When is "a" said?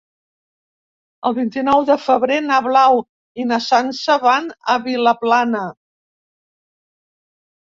4.77-4.79